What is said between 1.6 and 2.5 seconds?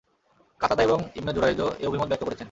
এ অভিমত ব্যক্ত করেছেন।